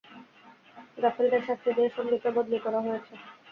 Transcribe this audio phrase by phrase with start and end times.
[0.97, 3.13] গাফেলদের শাস্তি দিয়ে সন্দীপে বদলি করা হয়েছে।